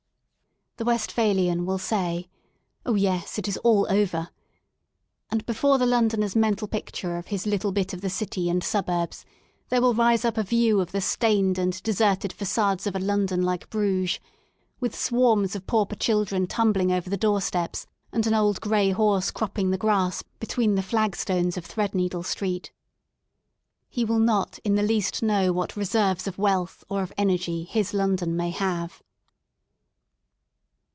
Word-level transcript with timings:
The 0.77 0.85
Westphalian 0.85 1.67
will 1.67 1.77
say:" 1.77 2.27
Oh 2.87 2.95
yes, 2.95 3.37
it 3.37 3.47
is 3.47 3.57
all 3.57 3.85
over," 3.87 4.29
and 5.29 5.45
before 5.45 5.77
the 5.77 5.85
Londoner's 5.85 6.35
mental 6.35 6.67
picture 6.67 7.17
of 7.17 7.27
his 7.27 7.45
little 7.45 7.71
bit 7.71 7.93
of 7.93 8.01
the 8.01 8.09
city 8.09 8.49
and 8.49 8.63
suburbs 8.63 9.23
there 9.69 9.79
will 9.79 9.93
rise 9.93 10.25
up 10.25 10.37
a 10.37 10.43
view 10.43 10.79
of 10.81 10.91
the 10.91 10.99
stained 11.01 11.59
and 11.59 11.83
deserted 11.83 12.31
fa9ades 12.35 12.87
of 12.87 12.95
a 12.95 12.99
London 12.99 13.43
like 13.43 13.69
Bruges, 13.69 14.19
with 14.79 14.95
swarms 14.99 15.55
of 15.55 15.67
pauper 15.67 15.95
children 15.95 16.47
tumbling 16.47 16.91
over 16.91 17.11
the 17.11 17.17
doorsteps, 17.17 17.85
and 18.11 18.25
an 18.25 18.33
old 18.33 18.59
gray 18.59 18.89
horse 18.89 19.29
cropping 19.29 19.69
the 19.69 19.77
grass 19.77 20.23
between 20.39 20.73
the 20.73 20.81
flagstones 20.81 21.57
of 21.57 21.65
Threadneedle 21.67 22.23
Street. 22.25 22.71
He 23.87 24.03
will 24.03 24.19
not 24.19 24.57
in 24.63 24.73
the 24.73 24.81
least 24.83 25.21
know 25.21 25.53
what 25.53 25.75
reserves 25.77 26.25
of 26.25 26.39
wealth 26.39 26.83
or 26.89 27.03
of 27.03 27.13
energy 27.19 27.65
his 27.65 27.93
London 27.93 28.35
may 28.35 28.49
have. 28.49 29.03